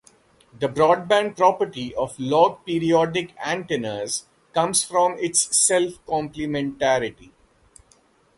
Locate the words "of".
1.93-2.19